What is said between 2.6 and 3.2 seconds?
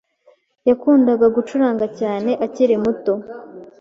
muto